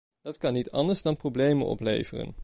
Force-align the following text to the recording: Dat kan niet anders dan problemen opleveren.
Dat 0.21 0.37
kan 0.37 0.53
niet 0.53 0.71
anders 0.71 1.01
dan 1.01 1.17
problemen 1.17 1.65
opleveren. 1.67 2.35